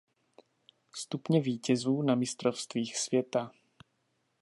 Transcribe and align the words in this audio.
Stupně 0.95 1.41
vítězů 1.41 2.01
na 2.01 2.15
mistrovstvích 2.15 2.97
světa. 2.97 3.51